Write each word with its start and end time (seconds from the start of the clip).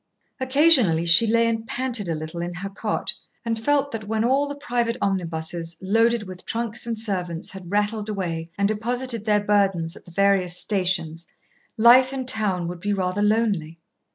Occasionally 0.39 1.05
she 1.05 1.27
lay 1.27 1.47
and 1.47 1.67
panted 1.67 2.09
a 2.09 2.15
little 2.15 2.41
in 2.41 2.55
her 2.55 2.69
cot, 2.71 3.13
and 3.45 3.63
felt 3.63 3.91
that 3.91 4.07
when 4.07 4.25
all 4.25 4.47
the 4.47 4.55
private 4.55 4.97
omnibuses, 4.99 5.77
loaded 5.79 6.23
with 6.23 6.43
trunks 6.43 6.87
and 6.87 6.97
servants, 6.97 7.51
had 7.51 7.71
rattled 7.71 8.09
away 8.09 8.49
and 8.57 8.67
deposited 8.67 9.25
their 9.25 9.43
burdens 9.43 9.95
at 9.95 10.05
the 10.05 10.09
various 10.11 10.57
stations, 10.57 11.27
life 11.77 12.13
in 12.13 12.25
town 12.25 12.67
would 12.67 12.79
be 12.79 12.93
rather 12.93 13.21
lonely. 13.21 13.77